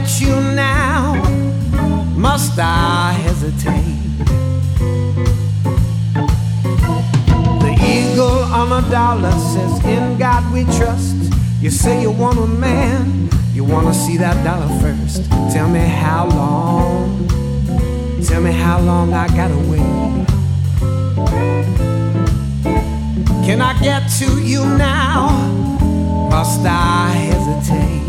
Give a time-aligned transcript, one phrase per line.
[0.00, 1.14] You now?
[2.14, 3.96] Must I hesitate?
[7.60, 11.16] The eagle on a dollar says, In God we trust.
[11.60, 15.24] You say you want a man, you wanna see that dollar first.
[15.52, 17.28] Tell me how long,
[18.26, 20.26] tell me how long I gotta wait.
[23.46, 25.30] Can I get to you now?
[26.30, 27.99] Must I hesitate?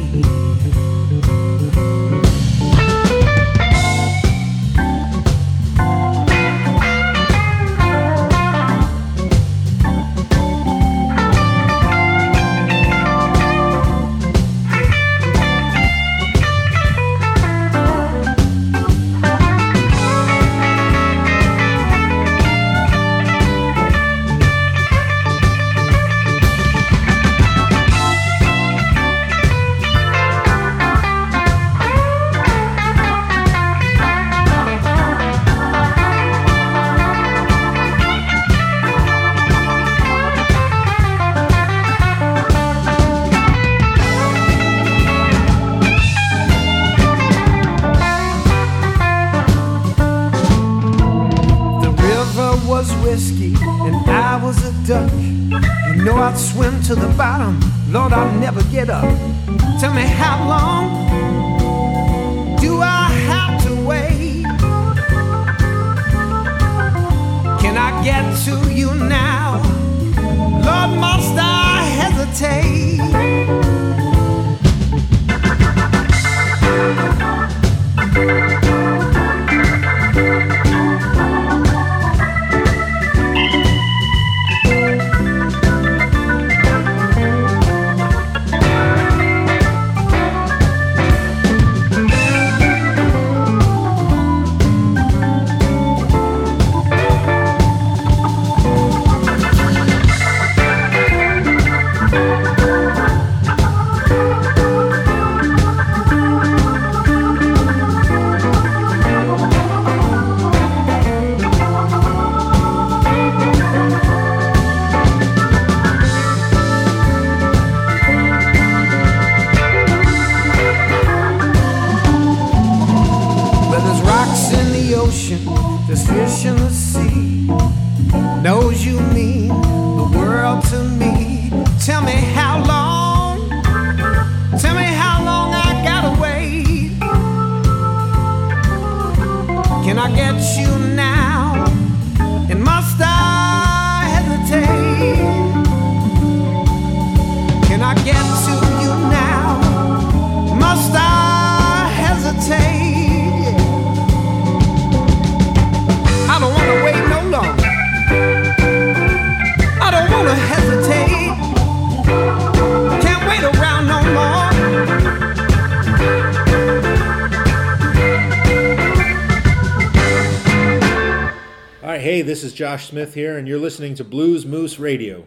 [172.21, 175.25] Hey, this is Josh Smith here, and you're listening to Blues Moose Radio.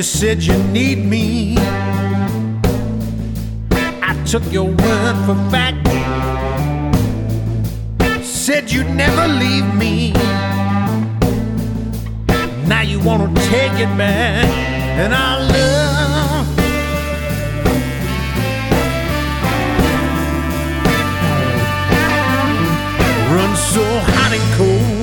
[0.00, 1.56] You said you need me.
[4.00, 5.86] I took your word for fact.
[8.24, 10.12] Said you'd never leave me.
[12.66, 14.48] Now you wanna take it back,
[15.02, 16.46] and I love.
[23.34, 24.99] Run so hot and cold.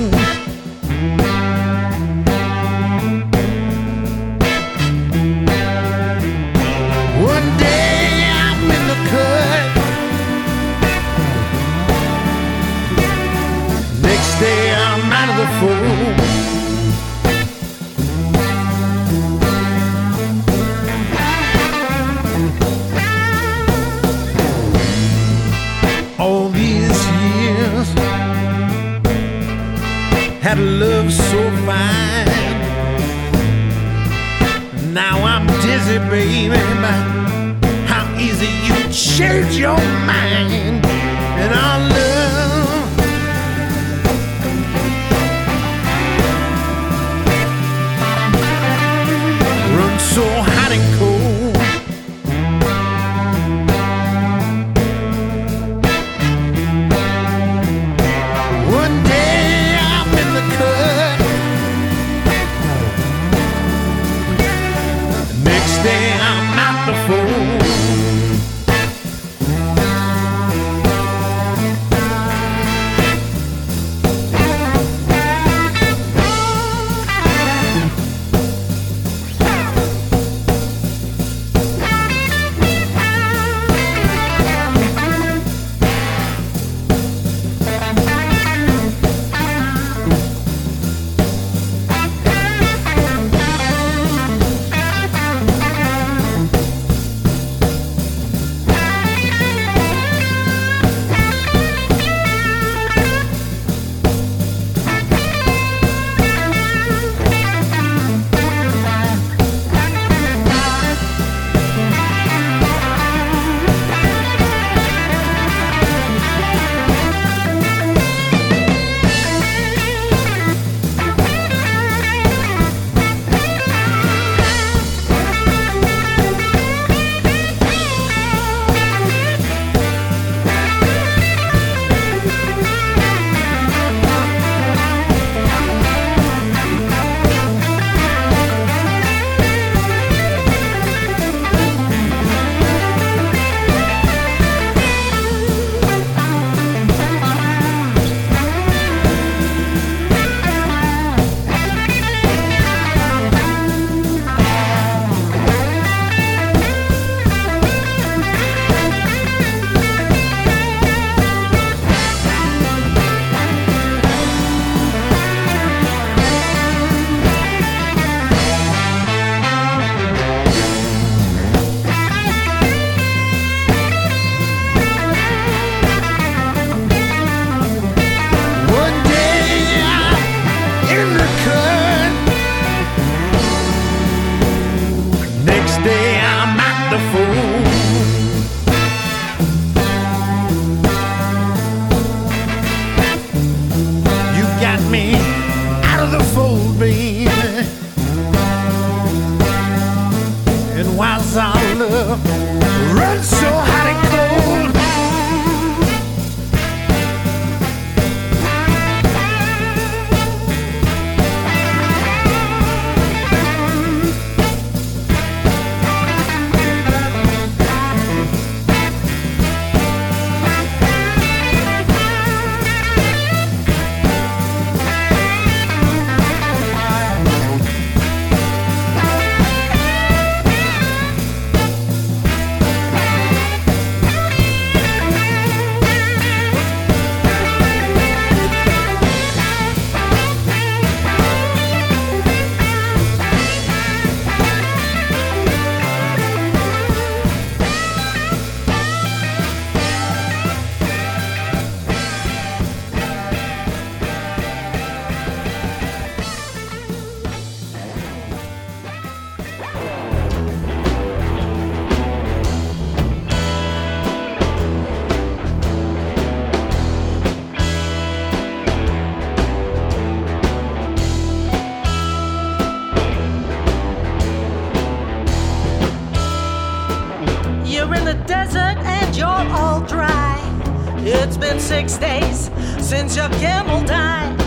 [283.18, 284.38] Your Camel died.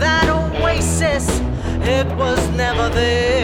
[0.00, 1.28] that oasis,
[1.86, 3.41] it was never there.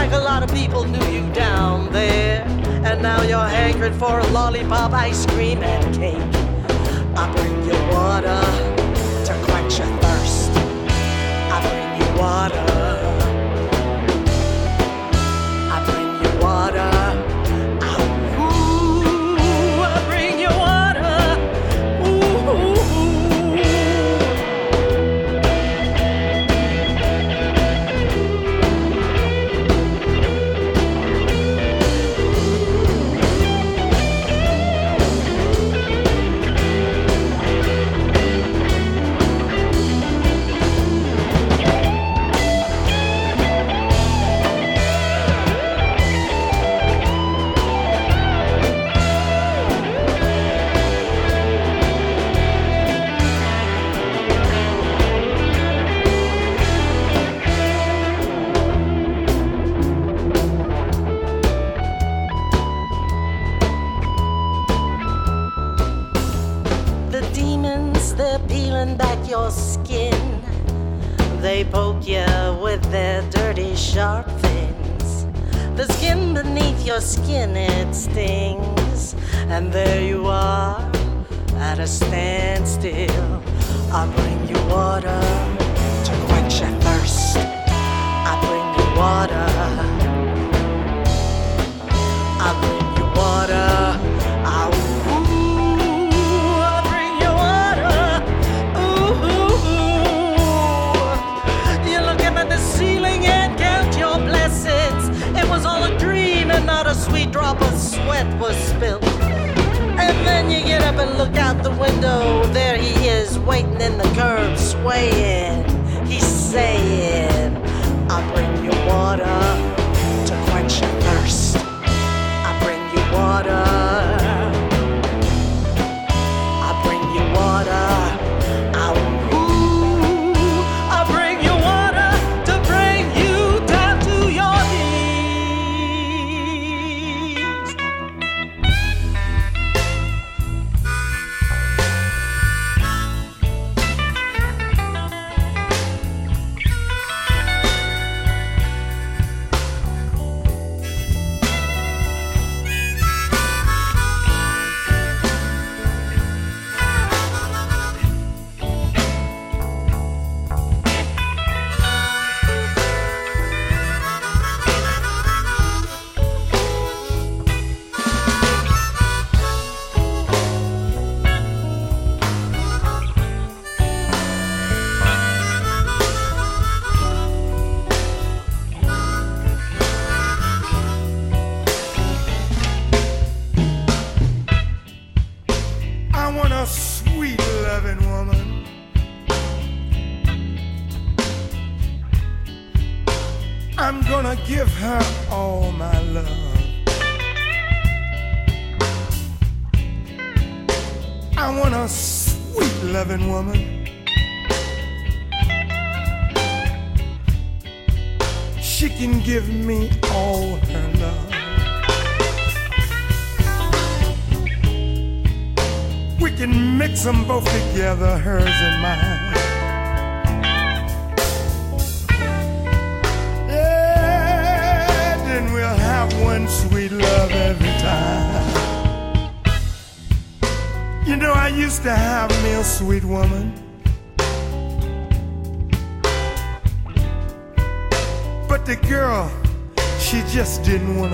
[0.00, 2.42] like a lot of people knew you down there.
[2.88, 6.16] And now you're hankering for a lollipop, ice cream, and cake.
[7.22, 8.40] I bring you water
[9.26, 10.50] to quench your thirst.
[11.54, 12.79] I bring you water.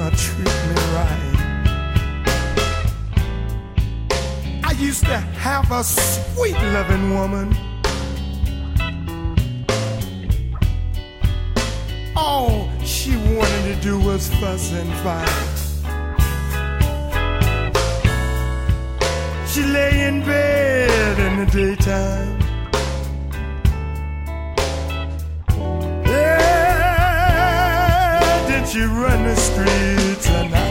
[0.07, 1.35] gonna treat me right.
[4.65, 7.57] I used to have a sweet loving woman.
[12.15, 15.55] All she wanted to do was fuss and fight.
[19.49, 22.36] She lay in bed in the daytime.
[28.77, 30.53] She run the streets night?
[30.53, 30.66] I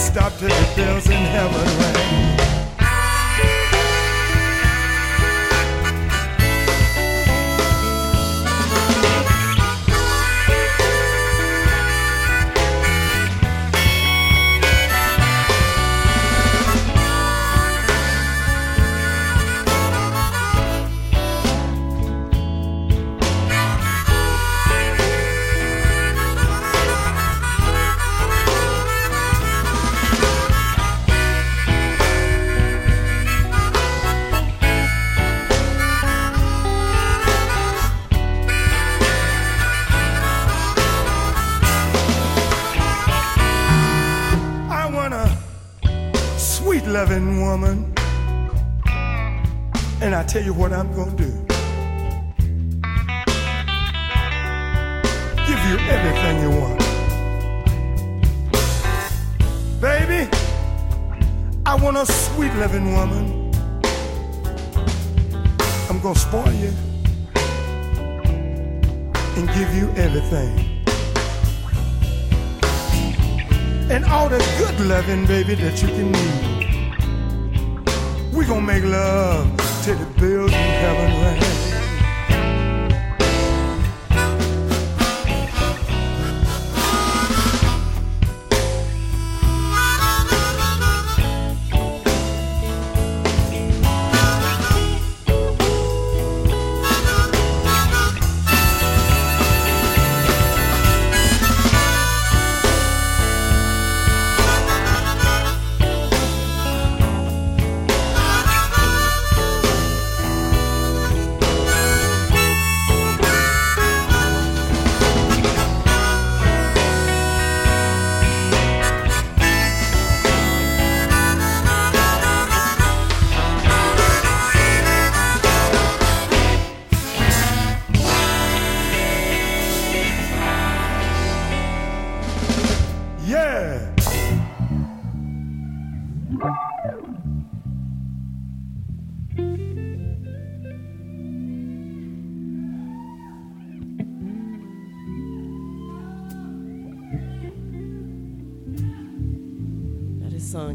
[0.00, 1.99] stop till the bells in heaven ring.
[50.30, 51.30] Tell you what I'm gonna do.
[55.48, 56.78] Give you everything you want.
[59.80, 60.30] Baby,
[61.66, 63.50] I want a sweet loving woman.
[65.90, 66.72] I'm gonna spoil you
[69.36, 70.68] and give you everything.
[73.90, 76.44] and all the good loving, baby, that you can need.
[78.32, 81.69] We gonna make love till the bills in heaven ring.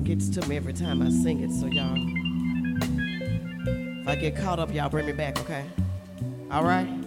[0.05, 1.97] Gets to me every time I sing it, so y'all.
[4.01, 5.65] If I get caught up, y'all bring me back, okay?
[6.51, 7.04] All right?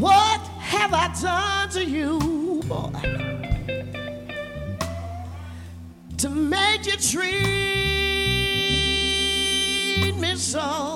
[0.00, 2.18] What have I done to you,
[2.66, 2.90] boy,
[6.18, 7.34] to make you treat
[10.18, 10.93] me so?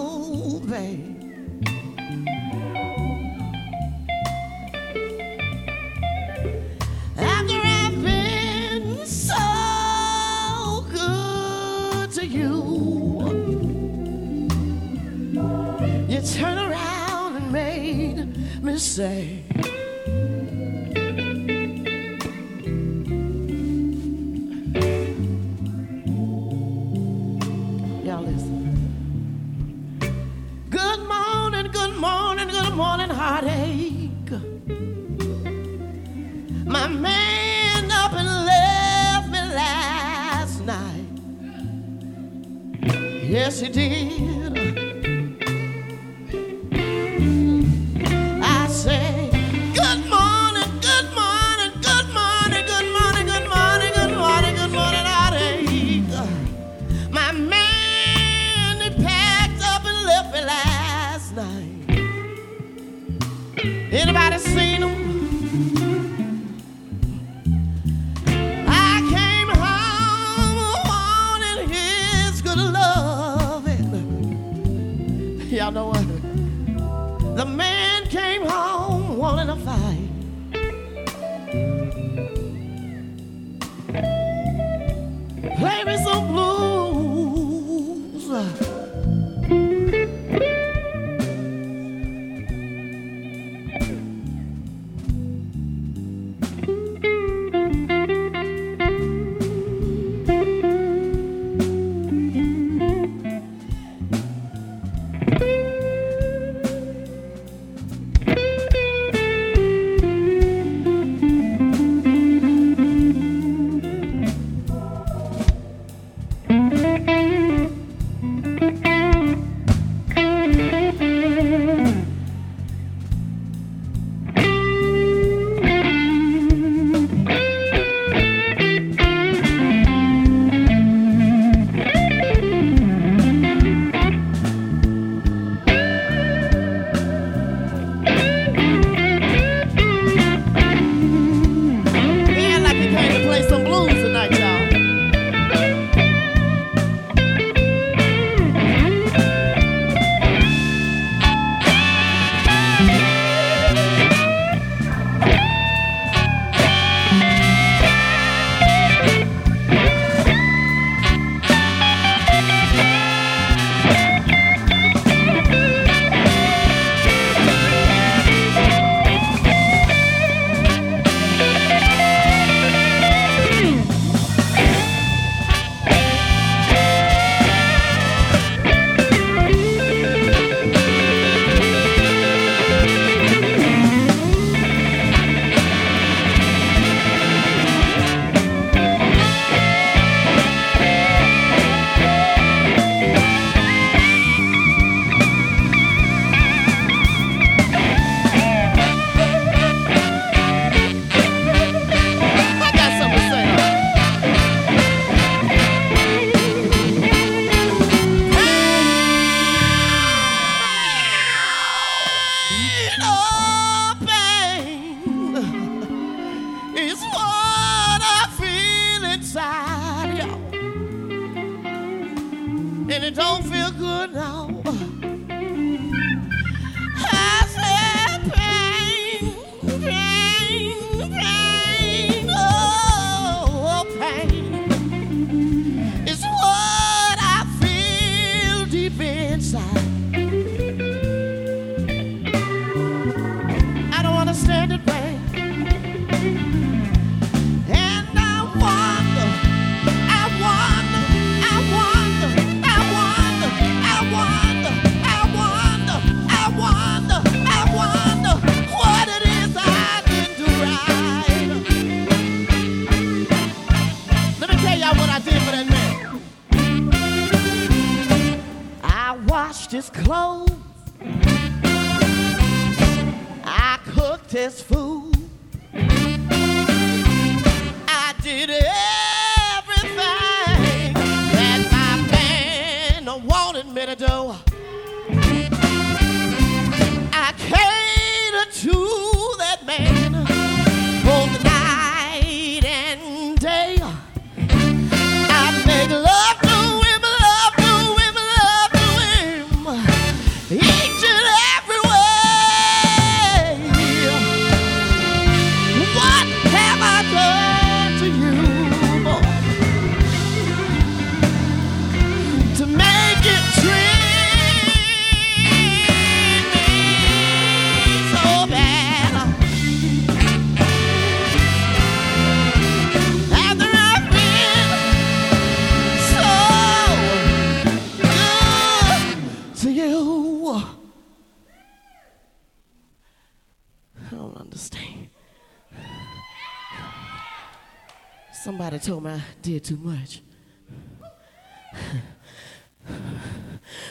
[338.68, 340.20] somebody told me I did too much.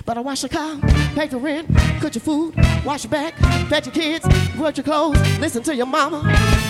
[0.06, 0.80] But I wash the car,
[1.16, 1.68] pay the rent,
[2.00, 3.36] cook your food, wash your back,
[3.70, 4.26] pet your kids,
[4.58, 6.66] wash your clothes, listen to your mama.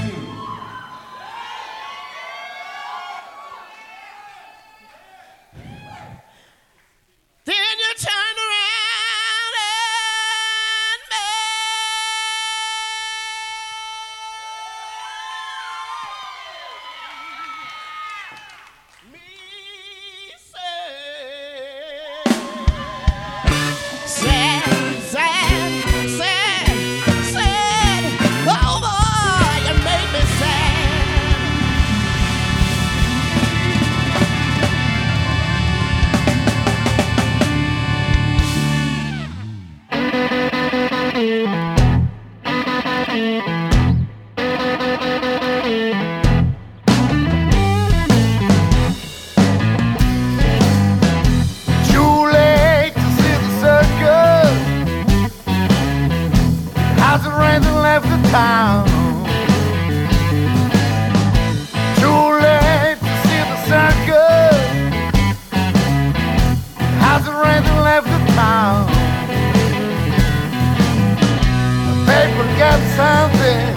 [72.97, 73.75] something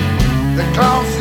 [0.57, 1.20] that costs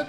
[0.00, 0.06] No,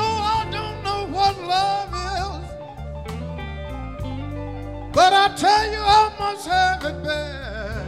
[0.00, 2.46] I don't know what love is,
[4.94, 7.86] but I tell you, I must have it bad.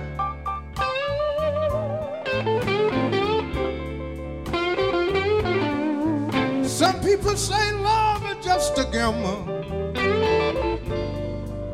[6.66, 9.44] Some people say love is just a gamble.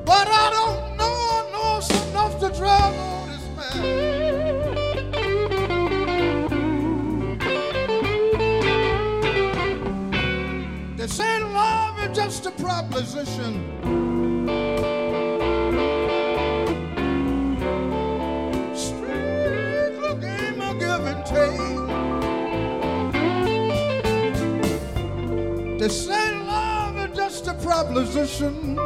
[0.04, 1.40] But I don't know,
[2.10, 4.13] enough to on this man.
[12.14, 13.54] Just a proposition.
[18.74, 21.58] Strictly game of give and take.
[25.80, 28.76] They say love is just a proposition.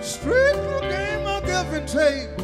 [0.00, 2.35] Strictly game of give and take.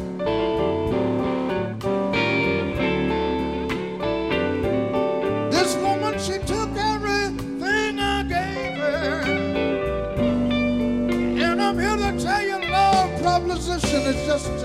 [14.33, 14.62] Proposition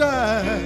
[0.00, 0.63] about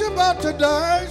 [0.00, 1.07] about to dice.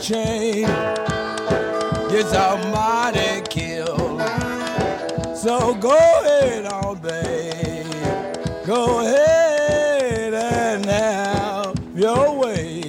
[0.00, 0.66] chain.
[0.66, 0.68] change.
[2.10, 2.32] Yes,
[2.72, 4.18] mighty kill.
[5.34, 7.86] So go ahead on, babe.
[8.64, 12.82] Go ahead and have your way.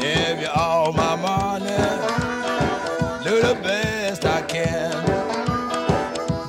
[0.00, 1.66] Give you all my money.
[3.24, 4.92] Do the best I can.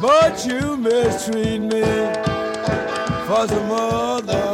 [0.01, 2.16] But you mistreat me
[3.37, 4.46] was a mother.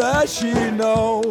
[0.00, 1.29] that she knows.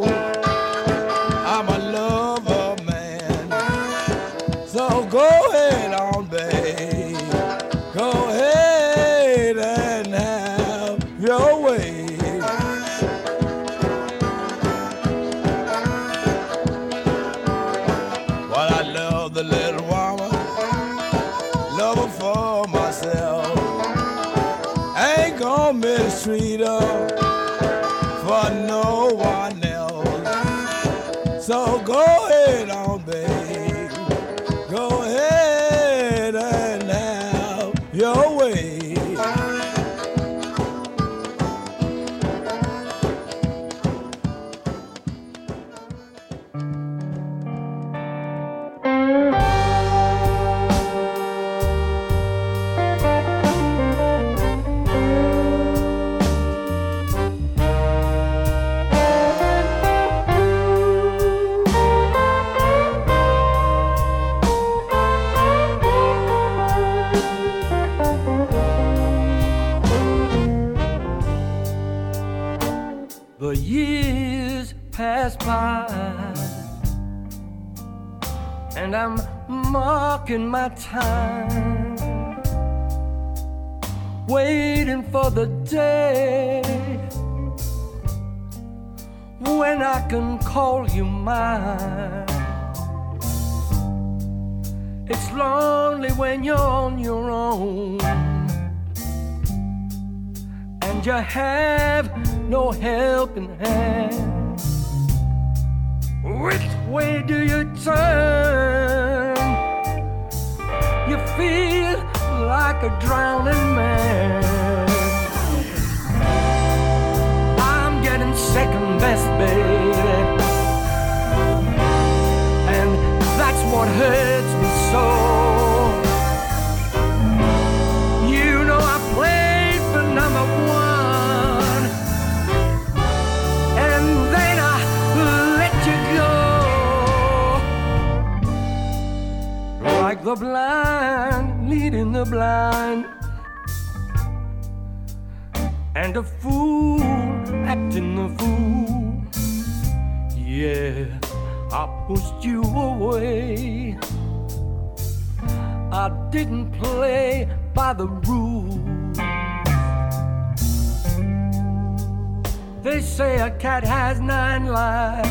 [163.80, 165.30] that has nine lives,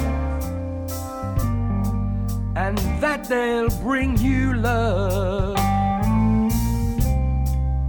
[2.56, 5.54] and that they'll bring you love.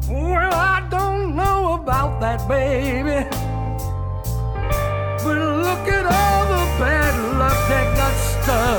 [0.10, 3.26] Well, I don't know about that, baby,
[5.24, 8.78] but look at all the bad luck that got stuck.